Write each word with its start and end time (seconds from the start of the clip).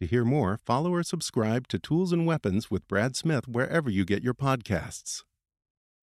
To 0.00 0.06
hear 0.06 0.24
more, 0.24 0.60
follow 0.64 0.94
or 0.94 1.02
subscribe 1.02 1.66
to 1.68 1.78
Tools 1.78 2.12
and 2.12 2.24
Weapons 2.24 2.70
with 2.70 2.86
Brad 2.86 3.16
Smith 3.16 3.48
wherever 3.48 3.90
you 3.90 4.04
get 4.04 4.22
your 4.22 4.34
podcasts. 4.34 5.24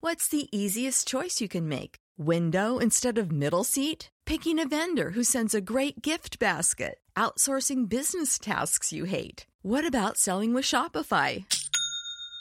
What's 0.00 0.28
the 0.28 0.54
easiest 0.56 1.08
choice 1.08 1.40
you 1.40 1.48
can 1.48 1.66
make? 1.66 1.96
Window 2.18 2.76
instead 2.76 3.16
of 3.16 3.32
middle 3.32 3.64
seat? 3.64 4.10
Picking 4.26 4.58
a 4.58 4.68
vendor 4.68 5.10
who 5.10 5.24
sends 5.24 5.54
a 5.54 5.62
great 5.62 6.02
gift 6.02 6.38
basket? 6.38 6.98
Outsourcing 7.16 7.88
business 7.88 8.38
tasks 8.38 8.92
you 8.92 9.04
hate? 9.04 9.46
What 9.62 9.86
about 9.86 10.18
selling 10.18 10.52
with 10.52 10.66
Shopify? 10.66 11.44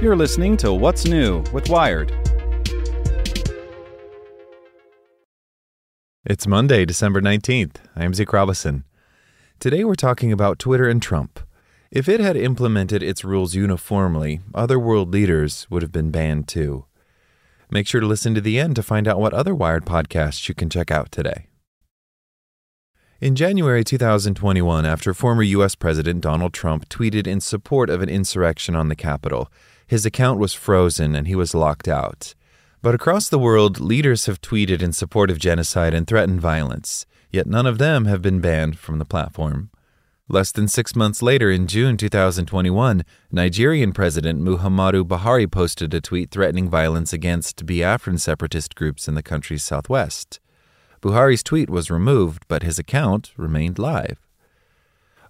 You're 0.00 0.14
listening 0.14 0.56
to 0.58 0.72
What's 0.72 1.06
New 1.06 1.42
with 1.52 1.68
Wired. 1.68 2.12
It's 6.24 6.46
Monday, 6.46 6.84
December 6.84 7.20
19th. 7.20 7.78
I'm 7.96 8.14
Zeke 8.14 8.32
Robison. 8.32 8.84
Today 9.58 9.82
we're 9.82 9.96
talking 9.96 10.30
about 10.30 10.60
Twitter 10.60 10.88
and 10.88 11.02
Trump. 11.02 11.40
If 11.90 12.08
it 12.08 12.20
had 12.20 12.36
implemented 12.36 13.02
its 13.02 13.24
rules 13.24 13.56
uniformly, 13.56 14.38
other 14.54 14.78
world 14.78 15.12
leaders 15.12 15.66
would 15.68 15.82
have 15.82 15.90
been 15.90 16.12
banned 16.12 16.46
too. 16.46 16.84
Make 17.68 17.88
sure 17.88 18.00
to 18.00 18.06
listen 18.06 18.36
to 18.36 18.40
the 18.40 18.60
end 18.60 18.76
to 18.76 18.84
find 18.84 19.08
out 19.08 19.18
what 19.18 19.34
other 19.34 19.52
Wired 19.52 19.84
podcasts 19.84 20.48
you 20.48 20.54
can 20.54 20.70
check 20.70 20.92
out 20.92 21.10
today. 21.10 21.48
In 23.20 23.34
January 23.34 23.82
2021, 23.82 24.86
after 24.86 25.12
former 25.12 25.42
U.S. 25.42 25.74
President 25.74 26.20
Donald 26.20 26.52
Trump 26.52 26.88
tweeted 26.88 27.26
in 27.26 27.40
support 27.40 27.90
of 27.90 28.00
an 28.00 28.08
insurrection 28.08 28.76
on 28.76 28.86
the 28.86 28.94
Capitol, 28.94 29.50
his 29.88 30.06
account 30.06 30.38
was 30.38 30.54
frozen 30.54 31.16
and 31.16 31.26
he 31.26 31.34
was 31.34 31.54
locked 31.54 31.88
out. 31.88 32.34
But 32.80 32.94
across 32.94 33.28
the 33.28 33.38
world, 33.38 33.80
leaders 33.80 34.26
have 34.26 34.40
tweeted 34.40 34.82
in 34.82 34.92
support 34.92 35.30
of 35.30 35.38
genocide 35.38 35.94
and 35.94 36.06
threatened 36.06 36.40
violence, 36.40 37.06
yet 37.32 37.46
none 37.46 37.66
of 37.66 37.78
them 37.78 38.04
have 38.04 38.22
been 38.22 38.40
banned 38.40 38.78
from 38.78 38.98
the 38.98 39.04
platform. 39.04 39.70
Less 40.28 40.52
than 40.52 40.68
six 40.68 40.94
months 40.94 41.22
later, 41.22 41.50
in 41.50 41.66
June 41.66 41.96
2021, 41.96 43.02
Nigerian 43.32 43.92
President 43.92 44.42
Muhammadu 44.42 45.02
Buhari 45.02 45.50
posted 45.50 45.94
a 45.94 46.02
tweet 46.02 46.30
threatening 46.30 46.68
violence 46.68 47.14
against 47.14 47.64
Biafran 47.64 48.20
separatist 48.20 48.74
groups 48.74 49.08
in 49.08 49.14
the 49.14 49.22
country's 49.22 49.64
southwest. 49.64 50.38
Buhari's 51.00 51.42
tweet 51.42 51.70
was 51.70 51.90
removed, 51.90 52.44
but 52.46 52.62
his 52.62 52.78
account 52.78 53.32
remained 53.38 53.78
live. 53.78 54.18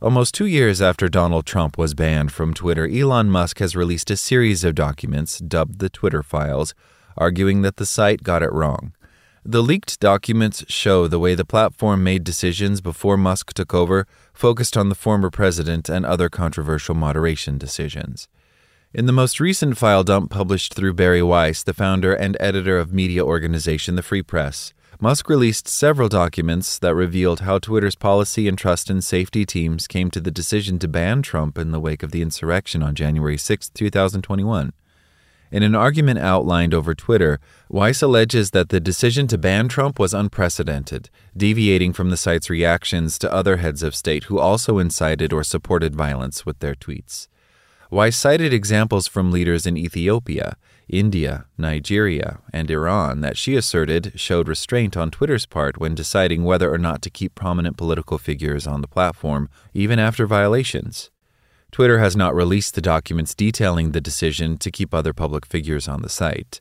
Almost 0.01 0.33
two 0.33 0.47
years 0.47 0.81
after 0.81 1.09
Donald 1.09 1.45
Trump 1.45 1.77
was 1.77 1.93
banned 1.93 2.31
from 2.31 2.55
Twitter, 2.55 2.87
Elon 2.87 3.31
Musk 3.31 3.59
has 3.59 3.75
released 3.75 4.13
a 4.13 4.17
series 4.17 4.63
of 4.63 4.77
documents 4.77 5.41
dubbed 5.41 5.81
the 5.81 5.89
Twitter 5.89 6.23
Files, 6.23 6.73
arguing 7.17 7.63
that 7.63 7.79
the 7.79 7.87
site 7.87 8.23
got 8.23 8.41
it 8.41 8.53
wrong. 8.53 8.93
The 9.45 9.61
leaked 9.61 9.99
documents 9.99 10.65
show 10.69 11.09
the 11.09 11.19
way 11.19 11.35
the 11.35 11.45
platform 11.45 12.05
made 12.05 12.23
decisions 12.23 12.81
before 12.81 13.17
Musk 13.17 13.53
took 13.55 13.75
over, 13.75 14.07
focused 14.33 14.77
on 14.77 14.89
the 14.89 14.95
former 14.95 15.31
president 15.31 15.89
and 15.89 16.07
other 16.07 16.29
controversial 16.29 16.95
moderation 16.95 17.59
decisions. 17.59 18.29
In 18.95 19.07
the 19.07 19.13
most 19.13 19.41
recent 19.41 19.77
file 19.77 20.05
dump 20.05 20.31
published 20.31 20.75
through 20.75 20.95
Bari 20.95 21.25
Weiss, 21.25 21.65
the 21.65 21.75
founder 21.75 22.15
and 22.15 22.37
editor 22.39 22.79
of 22.79 22.93
media 22.93 23.25
organization 23.25 23.97
The 23.97 24.03
Free 24.03 24.23
Press, 24.23 24.73
Musk 25.01 25.29
released 25.29 25.69
several 25.69 26.09
documents 26.09 26.77
that 26.77 26.93
revealed 26.93 27.41
how 27.41 27.61
Twitter's 27.61 27.95
policy 27.95 28.49
and 28.49 28.59
trust 28.59 28.91
and 28.91 29.05
safety 29.05 29.47
teams 29.47 29.87
came 29.87 30.11
to 30.11 30.21
the 30.21 30.33
decision 30.33 30.77
to 30.81 30.89
ban 30.89 31.23
Trump 31.23 31.57
in 31.57 31.71
the 31.71 31.79
wake 31.79 32.03
of 32.03 32.11
the 32.11 32.21
insurrection 32.21 32.83
on 32.83 32.97
January 32.97 33.39
6, 33.39 33.69
2021. 33.69 34.73
In 35.53 35.63
an 35.63 35.77
argument 35.77 36.19
outlined 36.19 36.75
over 36.75 36.97
Twitter, 36.97 37.39
Weiss 37.69 38.03
alleges 38.03 38.51
that 38.51 38.71
the 38.71 38.81
decision 38.81 39.29
to 39.29 39.39
ban 39.39 39.69
Trump 39.69 40.01
was 40.01 40.13
unprecedented, 40.13 41.11
deviating 41.37 41.93
from 41.93 42.11
the 42.11 42.17
site's 42.17 42.51
reactions 42.51 43.21
to 43.21 43.33
other 43.33 43.59
heads 43.59 43.85
of 43.85 43.95
state 43.95 44.25
who 44.25 44.41
also 44.41 44.79
incited 44.79 45.33
or 45.33 45.45
supported 45.45 45.95
violence 45.95 46.45
with 46.45 46.59
their 46.59 46.75
tweets. 46.75 47.29
Weiss 47.91 48.17
cited 48.17 48.53
examples 48.53 49.07
from 49.07 49.33
leaders 49.33 49.67
in 49.67 49.79
Ethiopia, 49.79 50.57
India, 50.89 51.47
Nigeria, 51.57 52.41
and 52.53 52.71
Iran 52.71 53.23
that 53.23 53.39
she 53.39 53.57
asserted 53.57 54.13
showed 54.15 54.47
restraint 54.47 54.95
on 54.95 55.11
Twitter's 55.11 55.47
part 55.47 55.79
when 55.79 55.95
deciding 55.95 56.45
whether 56.45 56.73
or 56.73 56.79
not 56.79 57.01
to 57.03 57.11
keep 57.11 57.35
prominent 57.35 57.79
political 57.79 58.19
figures 58.19 58.67
on 58.67 58.83
the 58.83 58.89
platform, 58.89 59.49
even 59.73 59.99
after 59.99 60.27
violations. 60.27 61.11
Twitter 61.71 61.99
has 61.99 62.15
not 62.15 62.35
released 62.35 62.75
the 62.75 62.81
documents 62.83 63.35
detailing 63.35 63.93
the 63.93 64.01
decision 64.01 64.59
to 64.59 64.71
keep 64.71 64.93
other 64.93 65.15
public 65.15 65.47
figures 65.47 65.89
on 65.89 66.03
the 66.03 66.09
site. 66.09 66.61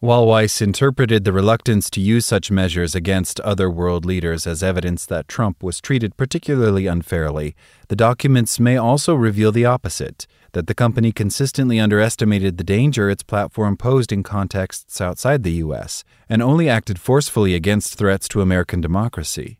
While 0.00 0.26
Weiss 0.26 0.62
interpreted 0.62 1.24
the 1.24 1.32
reluctance 1.32 1.90
to 1.90 2.00
use 2.00 2.24
such 2.24 2.52
measures 2.52 2.94
against 2.94 3.40
other 3.40 3.68
world 3.68 4.04
leaders 4.04 4.46
as 4.46 4.62
evidence 4.62 5.04
that 5.06 5.26
Trump 5.26 5.60
was 5.60 5.80
treated 5.80 6.16
particularly 6.16 6.86
unfairly, 6.86 7.56
the 7.88 7.96
documents 7.96 8.60
may 8.60 8.76
also 8.76 9.16
reveal 9.16 9.50
the 9.50 9.64
opposite 9.64 10.28
that 10.52 10.68
the 10.68 10.74
company 10.74 11.10
consistently 11.10 11.80
underestimated 11.80 12.58
the 12.58 12.62
danger 12.62 13.10
its 13.10 13.24
platform 13.24 13.76
posed 13.76 14.12
in 14.12 14.22
contexts 14.22 15.00
outside 15.00 15.42
the 15.42 15.58
U.S. 15.66 16.04
and 16.28 16.42
only 16.42 16.68
acted 16.68 17.00
forcefully 17.00 17.56
against 17.56 17.96
threats 17.96 18.28
to 18.28 18.40
American 18.40 18.80
democracy. 18.80 19.58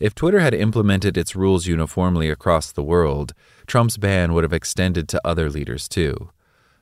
If 0.00 0.12
Twitter 0.12 0.40
had 0.40 0.54
implemented 0.54 1.16
its 1.16 1.36
rules 1.36 1.68
uniformly 1.68 2.28
across 2.30 2.72
the 2.72 2.82
world, 2.82 3.32
Trump's 3.68 3.96
ban 3.96 4.32
would 4.32 4.42
have 4.42 4.52
extended 4.52 5.08
to 5.10 5.20
other 5.24 5.48
leaders 5.48 5.88
too. 5.88 6.30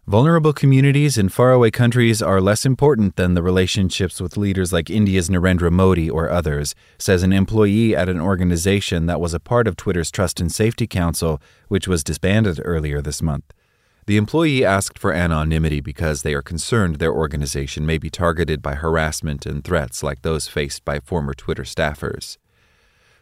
Vulnerable 0.09 0.53
communities 0.53 1.19
in 1.19 1.29
faraway 1.29 1.69
countries 1.69 2.23
are 2.23 2.41
less 2.41 2.65
important 2.65 3.17
than 3.17 3.35
the 3.35 3.43
relationships 3.43 4.21
with 4.21 4.37
leaders 4.37 4.73
like 4.73 4.89
India's 4.89 5.29
Narendra 5.29 5.73
Modi 5.73 6.09
or 6.09 6.31
others, 6.31 6.77
says 6.97 7.25
an 7.25 7.33
employee 7.33 7.97
at 7.97 8.09
an 8.09 8.21
organization 8.21 9.07
that 9.07 9.21
was 9.21 9.35
a 9.35 9.41
part 9.41 9.67
of 9.67 9.75
Twitter's 9.75 10.13
Trust 10.13 10.39
and 10.39 10.53
Safety 10.53 10.87
Council, 10.87 11.43
which 11.67 11.89
was 11.89 12.05
disbanded 12.05 12.61
earlier 12.65 13.03
this 13.03 13.21
month. 13.21 13.53
The 14.07 14.17
employee 14.17 14.65
asked 14.65 14.97
for 14.97 15.13
anonymity 15.13 15.81
because 15.81 16.23
they 16.23 16.35
are 16.35 16.43
concerned 16.43 17.01
their 17.01 17.13
organization 17.13 17.85
may 17.85 17.99
be 17.99 18.09
targeted 18.09 18.63
by 18.63 18.77
harassment 18.77 19.45
and 19.45 19.65
threats 19.65 20.05
like 20.05 20.23
those 20.23 20.47
faced 20.47 20.85
by 20.85 21.01
former 21.01 21.35
Twitter 21.35 21.65
staffers. 21.65 22.39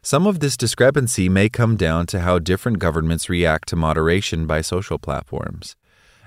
Some 0.02 0.26
of 0.26 0.40
this 0.40 0.58
discrepancy 0.58 1.30
may 1.30 1.48
come 1.48 1.76
down 1.76 2.04
to 2.08 2.20
how 2.20 2.38
different 2.38 2.78
governments 2.78 3.30
react 3.30 3.70
to 3.70 3.76
moderation 3.76 4.46
by 4.46 4.60
social 4.60 4.98
platforms. 4.98 5.76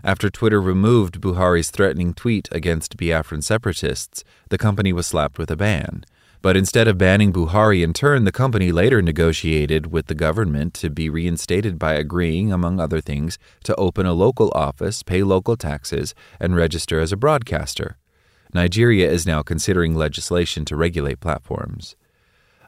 After 0.03 0.29
Twitter 0.29 0.61
removed 0.61 1.21
Buhari's 1.21 1.71
threatening 1.71 2.13
tweet 2.13 2.47
against 2.51 2.97
Biafran 2.97 3.43
separatists, 3.43 4.23
the 4.49 4.57
company 4.57 4.93
was 4.93 5.07
slapped 5.07 5.39
with 5.39 5.49
a 5.49 5.55
ban. 5.55 6.05
But 6.41 6.55
instead 6.55 6.87
of 6.87 6.99
banning 6.99 7.33
Buhari 7.33 7.83
in 7.83 7.93
turn, 7.93 8.23
the 8.23 8.31
company 8.31 8.71
later 8.71 9.01
negotiated 9.01 9.91
with 9.91 10.05
the 10.05 10.15
government 10.15 10.75
to 10.75 10.89
be 10.91 11.09
reinstated 11.09 11.79
by 11.79 11.95
agreeing, 11.95 12.53
among 12.53 12.79
other 12.79 13.01
things, 13.01 13.39
to 13.63 13.75
open 13.75 14.05
a 14.05 14.13
local 14.13 14.51
office, 14.53 15.01
pay 15.01 15.23
local 15.23 15.57
taxes, 15.57 16.13
and 16.39 16.55
register 16.55 16.99
as 16.99 17.11
a 17.11 17.17
broadcaster. 17.17 17.97
Nigeria 18.53 19.09
is 19.09 19.25
now 19.25 19.41
considering 19.41 19.95
legislation 19.95 20.63
to 20.65 20.75
regulate 20.75 21.19
platforms. 21.19 21.95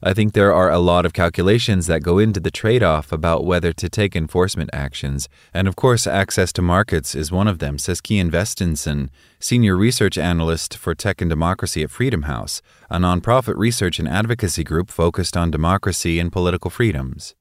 I 0.01 0.13
think 0.13 0.31
there 0.31 0.53
are 0.53 0.71
a 0.71 0.79
lot 0.79 1.05
of 1.05 1.11
calculations 1.11 1.87
that 1.87 2.03
go 2.03 2.19
into 2.19 2.39
the 2.39 2.51
trade 2.51 2.81
off 2.81 3.11
about 3.11 3.43
whether 3.43 3.73
to 3.73 3.89
take 3.89 4.15
enforcement 4.15 4.69
actions, 4.71 5.27
and 5.53 5.67
of 5.67 5.75
course, 5.75 6.07
access 6.07 6.53
to 6.53 6.61
markets 6.61 7.15
is 7.15 7.33
one 7.33 7.49
of 7.49 7.59
them, 7.59 7.77
says 7.77 7.99
Kian 7.99 8.31
Vesteinsson, 8.31 9.09
senior 9.39 9.75
research 9.75 10.17
analyst 10.17 10.77
for 10.77 10.95
Tech 10.95 11.19
and 11.19 11.29
Democracy 11.29 11.83
at 11.83 11.91
Freedom 11.91 12.23
House, 12.23 12.61
a 12.89 12.97
nonprofit 12.97 13.57
research 13.57 13.99
and 13.99 14.07
advocacy 14.07 14.63
group 14.63 14.89
focused 14.89 15.35
on 15.35 15.51
democracy 15.51 16.17
and 16.17 16.31
political 16.31 16.71
freedoms. 16.71 17.35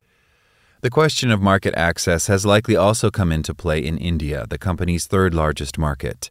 The 0.80 0.90
question 0.90 1.30
of 1.30 1.40
market 1.40 1.74
access 1.76 2.26
has 2.26 2.46
likely 2.46 2.74
also 2.76 3.10
come 3.10 3.30
into 3.30 3.54
play 3.54 3.78
in 3.78 3.98
India, 3.98 4.46
the 4.48 4.58
company's 4.58 5.06
third 5.06 5.32
largest 5.32 5.78
market. 5.78 6.30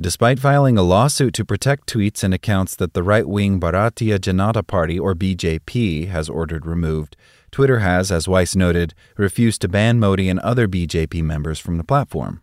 Despite 0.00 0.40
filing 0.40 0.76
a 0.76 0.82
lawsuit 0.82 1.34
to 1.34 1.44
protect 1.44 1.86
tweets 1.86 2.24
and 2.24 2.34
accounts 2.34 2.74
that 2.76 2.94
the 2.94 3.02
right 3.04 3.28
wing 3.28 3.60
Bharatiya 3.60 4.18
Janata 4.18 4.66
Party, 4.66 4.98
or 4.98 5.14
BJP, 5.14 6.08
has 6.08 6.28
ordered 6.28 6.66
removed, 6.66 7.16
Twitter 7.52 7.78
has, 7.78 8.10
as 8.10 8.26
Weiss 8.26 8.56
noted, 8.56 8.92
refused 9.16 9.60
to 9.60 9.68
ban 9.68 10.00
Modi 10.00 10.28
and 10.28 10.40
other 10.40 10.66
BJP 10.66 11.22
members 11.22 11.60
from 11.60 11.78
the 11.78 11.84
platform. 11.84 12.40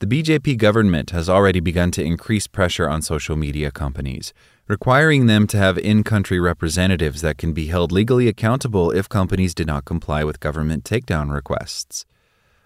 The 0.00 0.06
BJP 0.06 0.58
government 0.58 1.08
has 1.08 1.30
already 1.30 1.60
begun 1.60 1.90
to 1.92 2.04
increase 2.04 2.46
pressure 2.46 2.90
on 2.90 3.00
social 3.00 3.36
media 3.36 3.70
companies, 3.70 4.34
requiring 4.68 5.24
them 5.24 5.46
to 5.46 5.56
have 5.56 5.78
in 5.78 6.04
country 6.04 6.38
representatives 6.38 7.22
that 7.22 7.38
can 7.38 7.54
be 7.54 7.68
held 7.68 7.92
legally 7.92 8.28
accountable 8.28 8.90
if 8.90 9.08
companies 9.08 9.54
did 9.54 9.66
not 9.66 9.86
comply 9.86 10.22
with 10.22 10.38
government 10.38 10.84
takedown 10.84 11.32
requests. 11.32 12.04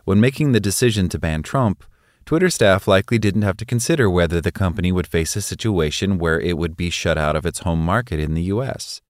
When 0.04 0.18
making 0.18 0.50
the 0.50 0.58
decision 0.58 1.08
to 1.10 1.20
ban 1.20 1.44
Trump, 1.44 1.84
Twitter 2.28 2.50
staff 2.50 2.86
likely 2.86 3.18
didn't 3.18 3.40
have 3.40 3.56
to 3.56 3.64
consider 3.64 4.10
whether 4.10 4.38
the 4.38 4.52
company 4.52 4.92
would 4.92 5.06
face 5.06 5.34
a 5.34 5.40
situation 5.40 6.18
where 6.18 6.38
it 6.38 6.58
would 6.58 6.76
be 6.76 6.90
shut 6.90 7.16
out 7.16 7.34
of 7.34 7.46
its 7.46 7.60
home 7.60 7.82
market 7.82 8.20
in 8.20 8.34
the 8.34 8.42
US. 8.52 9.00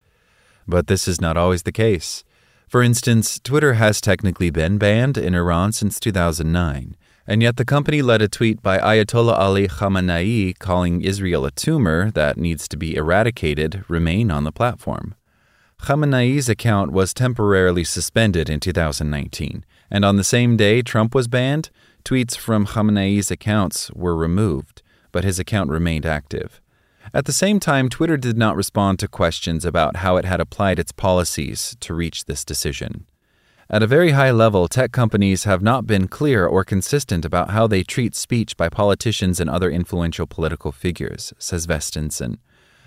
But 0.68 0.86
this 0.86 1.08
is 1.08 1.20
not 1.20 1.36
always 1.36 1.64
the 1.64 1.72
case. 1.72 2.22
For 2.68 2.80
instance, 2.80 3.40
Twitter 3.40 3.74
has 3.74 4.00
technically 4.00 4.50
been 4.50 4.78
banned 4.78 5.18
in 5.18 5.34
Iran 5.34 5.72
since 5.72 5.98
2009, 5.98 6.96
and 7.26 7.42
yet 7.42 7.56
the 7.56 7.64
company 7.64 8.02
let 8.02 8.22
a 8.22 8.28
tweet 8.28 8.62
by 8.62 8.78
Ayatollah 8.78 9.36
Ali 9.36 9.66
Khamenei 9.66 10.56
calling 10.56 11.00
Israel 11.00 11.44
a 11.44 11.50
tumor 11.50 12.12
that 12.12 12.36
needs 12.36 12.68
to 12.68 12.76
be 12.76 12.94
eradicated 12.94 13.84
remain 13.88 14.30
on 14.30 14.44
the 14.44 14.52
platform. 14.52 15.16
Khamenei's 15.82 16.48
account 16.48 16.92
was 16.92 17.12
temporarily 17.12 17.82
suspended 17.82 18.48
in 18.48 18.60
2019, 18.60 19.64
and 19.90 20.04
on 20.04 20.14
the 20.14 20.22
same 20.22 20.56
day 20.56 20.82
Trump 20.82 21.16
was 21.16 21.26
banned, 21.26 21.70
Tweets 22.08 22.38
from 22.38 22.64
Khamenei's 22.64 23.30
accounts 23.30 23.90
were 23.90 24.16
removed, 24.16 24.80
but 25.12 25.24
his 25.24 25.38
account 25.38 25.68
remained 25.68 26.06
active. 26.06 26.58
At 27.12 27.26
the 27.26 27.34
same 27.34 27.60
time, 27.60 27.90
Twitter 27.90 28.16
did 28.16 28.38
not 28.38 28.56
respond 28.56 28.98
to 29.00 29.08
questions 29.08 29.62
about 29.66 29.96
how 29.96 30.16
it 30.16 30.24
had 30.24 30.40
applied 30.40 30.78
its 30.78 30.90
policies 30.90 31.76
to 31.80 31.92
reach 31.92 32.24
this 32.24 32.46
decision. 32.46 33.04
At 33.68 33.82
a 33.82 33.86
very 33.86 34.12
high 34.12 34.30
level, 34.30 34.68
tech 34.68 34.90
companies 34.90 35.44
have 35.44 35.60
not 35.60 35.86
been 35.86 36.08
clear 36.08 36.46
or 36.46 36.64
consistent 36.64 37.26
about 37.26 37.50
how 37.50 37.66
they 37.66 37.82
treat 37.82 38.14
speech 38.14 38.56
by 38.56 38.70
politicians 38.70 39.38
and 39.38 39.50
other 39.50 39.70
influential 39.70 40.26
political 40.26 40.72
figures, 40.72 41.34
says 41.36 41.66
Vesteinsson. 41.66 42.38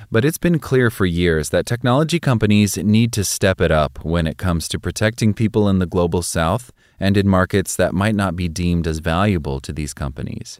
But 0.09 0.25
it's 0.25 0.37
been 0.37 0.59
clear 0.59 0.89
for 0.89 1.05
years 1.05 1.49
that 1.49 1.65
technology 1.65 2.19
companies 2.19 2.77
need 2.77 3.11
to 3.13 3.23
step 3.23 3.61
it 3.61 3.71
up 3.71 4.03
when 4.03 4.25
it 4.25 4.37
comes 4.37 4.67
to 4.69 4.79
protecting 4.79 5.33
people 5.33 5.69
in 5.69 5.79
the 5.79 5.85
global 5.85 6.21
south 6.21 6.71
and 6.99 7.17
in 7.17 7.27
markets 7.27 7.75
that 7.75 7.93
might 7.93 8.15
not 8.15 8.35
be 8.35 8.47
deemed 8.47 8.87
as 8.87 8.99
valuable 8.99 9.59
to 9.59 9.73
these 9.73 9.93
companies. 9.93 10.59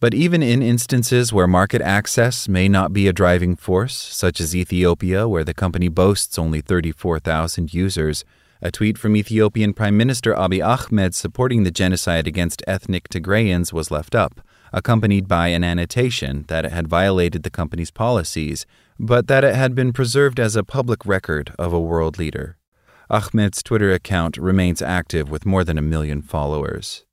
But 0.00 0.14
even 0.14 0.42
in 0.42 0.62
instances 0.62 1.30
where 1.30 1.46
market 1.46 1.82
access 1.82 2.48
may 2.48 2.68
not 2.68 2.92
be 2.92 3.06
a 3.06 3.12
driving 3.12 3.54
force, 3.54 3.94
such 3.94 4.40
as 4.40 4.56
Ethiopia, 4.56 5.28
where 5.28 5.44
the 5.44 5.52
company 5.52 5.88
boasts 5.88 6.38
only 6.38 6.62
34,000 6.62 7.74
users, 7.74 8.24
a 8.62 8.70
tweet 8.70 8.96
from 8.96 9.14
Ethiopian 9.14 9.74
Prime 9.74 9.96
Minister 9.96 10.34
Abiy 10.34 10.64
Ahmed 10.64 11.14
supporting 11.14 11.64
the 11.64 11.70
genocide 11.70 12.26
against 12.26 12.62
ethnic 12.66 13.10
Tigrayans 13.10 13.74
was 13.74 13.90
left 13.90 14.14
up, 14.14 14.40
accompanied 14.72 15.28
by 15.28 15.48
an 15.48 15.64
annotation 15.64 16.44
that 16.48 16.64
it 16.64 16.72
had 16.72 16.88
violated 16.88 17.42
the 17.42 17.50
company's 17.50 17.90
policies, 17.90 18.66
but 18.98 19.26
that 19.26 19.44
it 19.44 19.54
had 19.54 19.74
been 19.74 19.92
preserved 19.92 20.38
as 20.38 20.56
a 20.56 20.64
public 20.64 21.04
record 21.06 21.52
of 21.58 21.72
a 21.72 21.80
world 21.80 22.18
leader. 22.18 22.56
Ahmed's 23.08 23.62
Twitter 23.62 23.92
account 23.92 24.36
remains 24.36 24.80
active 24.80 25.30
with 25.30 25.44
more 25.44 25.64
than 25.64 25.78
a 25.78 25.82
million 25.82 26.22
followers. 26.22 27.04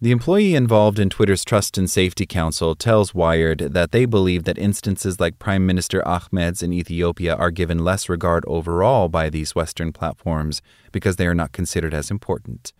The 0.00 0.12
employee 0.12 0.54
involved 0.54 1.00
in 1.00 1.10
Twitter's 1.10 1.44
Trust 1.44 1.76
and 1.76 1.90
Safety 1.90 2.24
Council 2.24 2.76
tells 2.76 3.16
Wired 3.16 3.58
that 3.58 3.90
they 3.90 4.04
believe 4.04 4.44
that 4.44 4.56
instances 4.56 5.18
like 5.18 5.40
Prime 5.40 5.66
Minister 5.66 6.06
Ahmed's 6.06 6.62
in 6.62 6.72
Ethiopia 6.72 7.34
are 7.34 7.50
given 7.50 7.82
less 7.82 8.08
regard 8.08 8.44
overall 8.46 9.08
by 9.08 9.28
these 9.28 9.56
Western 9.56 9.92
platforms 9.92 10.62
because 10.92 11.16
they 11.16 11.26
are 11.26 11.34
not 11.34 11.50
considered 11.50 11.94
as 11.94 12.12
important. 12.12 12.72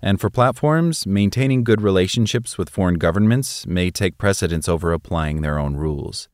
And 0.00 0.20
for 0.20 0.30
platforms, 0.30 1.06
maintaining 1.06 1.64
good 1.64 1.80
relationships 1.80 2.56
with 2.56 2.70
foreign 2.70 2.98
governments 2.98 3.66
may 3.66 3.90
take 3.90 4.18
precedence 4.18 4.68
over 4.68 4.92
applying 4.92 5.40
their 5.40 5.58
own 5.58 5.74
rules. 5.76 6.28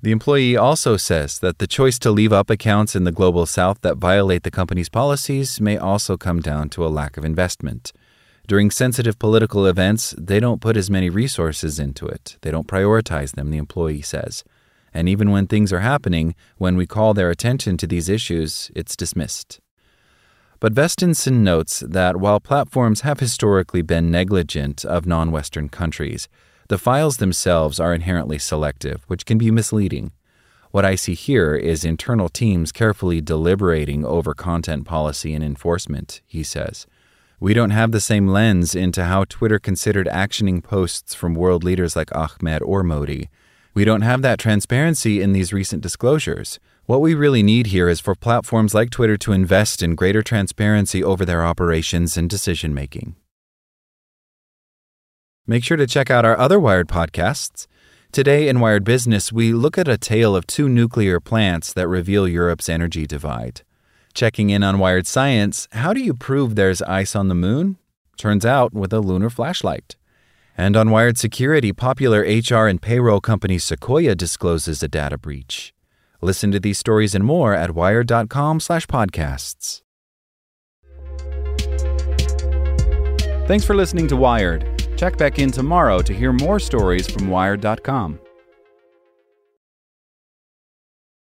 The 0.00 0.12
employee 0.12 0.56
also 0.56 0.96
says 0.96 1.38
that 1.38 1.58
the 1.58 1.66
choice 1.66 1.98
to 2.00 2.10
leave 2.10 2.32
up 2.32 2.50
accounts 2.50 2.94
in 2.94 3.04
the 3.04 3.12
global 3.12 3.46
south 3.46 3.80
that 3.80 3.96
violate 3.96 4.42
the 4.42 4.50
company's 4.50 4.88
policies 4.88 5.60
may 5.60 5.78
also 5.78 6.16
come 6.16 6.40
down 6.40 6.68
to 6.70 6.84
a 6.84 6.88
lack 6.88 7.16
of 7.16 7.24
investment. 7.24 7.92
During 8.46 8.70
sensitive 8.70 9.18
political 9.18 9.66
events, 9.66 10.14
they 10.18 10.40
don't 10.40 10.60
put 10.60 10.76
as 10.76 10.90
many 10.90 11.08
resources 11.08 11.78
into 11.78 12.06
it. 12.06 12.36
They 12.42 12.50
don't 12.50 12.68
prioritize 12.68 13.32
them, 13.32 13.50
the 13.50 13.56
employee 13.56 14.02
says. 14.02 14.44
And 14.92 15.08
even 15.08 15.30
when 15.30 15.46
things 15.46 15.72
are 15.72 15.80
happening, 15.80 16.34
when 16.58 16.76
we 16.76 16.86
call 16.86 17.14
their 17.14 17.30
attention 17.30 17.78
to 17.78 17.86
these 17.86 18.10
issues, 18.10 18.70
it's 18.74 18.96
dismissed. 18.96 19.60
But 20.64 20.72
Vesteinsson 20.72 21.42
notes 21.42 21.80
that 21.80 22.16
while 22.16 22.40
platforms 22.40 23.02
have 23.02 23.20
historically 23.20 23.82
been 23.82 24.10
negligent 24.10 24.82
of 24.82 25.04
non 25.04 25.30
Western 25.30 25.68
countries, 25.68 26.26
the 26.70 26.78
files 26.78 27.18
themselves 27.18 27.78
are 27.78 27.92
inherently 27.92 28.38
selective, 28.38 29.04
which 29.06 29.26
can 29.26 29.36
be 29.36 29.50
misleading. 29.50 30.12
What 30.70 30.86
I 30.86 30.94
see 30.94 31.12
here 31.12 31.54
is 31.54 31.84
internal 31.84 32.30
teams 32.30 32.72
carefully 32.72 33.20
deliberating 33.20 34.06
over 34.06 34.32
content 34.32 34.86
policy 34.86 35.34
and 35.34 35.44
enforcement, 35.44 36.22
he 36.26 36.42
says. 36.42 36.86
We 37.38 37.52
don't 37.52 37.68
have 37.68 37.92
the 37.92 38.00
same 38.00 38.28
lens 38.28 38.74
into 38.74 39.04
how 39.04 39.24
Twitter 39.24 39.58
considered 39.58 40.06
actioning 40.06 40.64
posts 40.64 41.14
from 41.14 41.34
world 41.34 41.62
leaders 41.62 41.94
like 41.94 42.08
Ahmed 42.16 42.62
or 42.62 42.82
Modi. 42.82 43.28
We 43.74 43.84
don't 43.84 44.00
have 44.00 44.22
that 44.22 44.38
transparency 44.38 45.20
in 45.20 45.34
these 45.34 45.52
recent 45.52 45.82
disclosures. 45.82 46.58
What 46.86 47.00
we 47.00 47.14
really 47.14 47.42
need 47.42 47.68
here 47.68 47.88
is 47.88 47.98
for 47.98 48.14
platforms 48.14 48.74
like 48.74 48.90
Twitter 48.90 49.16
to 49.16 49.32
invest 49.32 49.82
in 49.82 49.94
greater 49.94 50.22
transparency 50.22 51.02
over 51.02 51.24
their 51.24 51.42
operations 51.42 52.18
and 52.18 52.28
decision 52.28 52.74
making. 52.74 53.16
Make 55.46 55.64
sure 55.64 55.78
to 55.78 55.86
check 55.86 56.10
out 56.10 56.26
our 56.26 56.36
other 56.36 56.60
Wired 56.60 56.88
podcasts. 56.88 57.66
Today 58.12 58.48
in 58.48 58.60
Wired 58.60 58.84
Business, 58.84 59.32
we 59.32 59.54
look 59.54 59.78
at 59.78 59.88
a 59.88 59.96
tale 59.96 60.36
of 60.36 60.46
two 60.46 60.68
nuclear 60.68 61.20
plants 61.20 61.72
that 61.72 61.88
reveal 61.88 62.28
Europe's 62.28 62.68
energy 62.68 63.06
divide. 63.06 63.62
Checking 64.12 64.50
in 64.50 64.62
on 64.62 64.78
Wired 64.78 65.06
Science, 65.06 65.68
how 65.72 65.94
do 65.94 66.00
you 66.00 66.12
prove 66.12 66.54
there's 66.54 66.82
ice 66.82 67.16
on 67.16 67.28
the 67.28 67.34
moon? 67.34 67.78
Turns 68.18 68.44
out 68.44 68.74
with 68.74 68.92
a 68.92 69.00
lunar 69.00 69.30
flashlight. 69.30 69.96
And 70.54 70.76
on 70.76 70.90
Wired 70.90 71.16
Security, 71.16 71.72
popular 71.72 72.20
HR 72.20 72.66
and 72.68 72.80
payroll 72.80 73.22
company 73.22 73.58
Sequoia 73.58 74.14
discloses 74.14 74.82
a 74.82 74.88
data 74.88 75.16
breach. 75.16 75.73
Listen 76.24 76.50
to 76.52 76.58
these 76.58 76.78
stories 76.78 77.14
and 77.14 77.22
more 77.22 77.52
at 77.52 77.72
wired.com/podcasts. 77.72 79.82
Thanks 83.46 83.66
for 83.66 83.74
listening 83.74 84.08
to 84.08 84.16
Wired. 84.16 84.64
Check 84.96 85.18
back 85.18 85.38
in 85.38 85.50
tomorrow 85.50 86.00
to 86.00 86.14
hear 86.14 86.32
more 86.32 86.58
stories 86.58 87.10
from 87.10 87.28
Wired.com. 87.28 88.18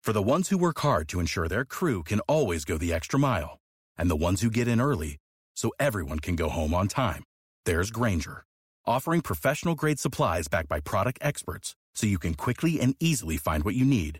For 0.01 0.11
the 0.11 0.23
ones 0.23 0.49
who 0.49 0.57
work 0.57 0.79
hard 0.79 1.07
to 1.09 1.19
ensure 1.19 1.47
their 1.47 1.65
crew 1.65 2.01
can 2.01 2.19
always 2.21 2.65
go 2.65 2.79
the 2.79 2.91
extra 2.91 3.19
mile, 3.19 3.59
and 3.95 4.09
the 4.09 4.15
ones 4.15 4.41
who 4.41 4.49
get 4.49 4.67
in 4.67 4.81
early 4.81 5.17
so 5.55 5.71
everyone 5.79 6.17
can 6.17 6.35
go 6.35 6.49
home 6.49 6.73
on 6.73 6.87
time, 6.87 7.23
there's 7.63 7.91
Grainger, 7.91 8.43
offering 8.87 9.21
professional 9.21 9.75
grade 9.75 9.99
supplies 9.99 10.47
backed 10.47 10.67
by 10.67 10.79
product 10.79 11.19
experts 11.21 11.75
so 11.93 12.07
you 12.07 12.17
can 12.17 12.33
quickly 12.33 12.81
and 12.81 12.95
easily 12.99 13.37
find 13.37 13.63
what 13.63 13.75
you 13.75 13.85
need. 13.85 14.19